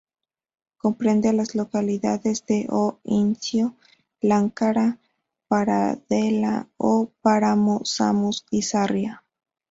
[0.77, 3.75] Comprende a las localidades de O Incio,
[4.19, 4.97] Láncara,
[5.47, 9.23] Paradela, O Páramo, Samos y Sarria.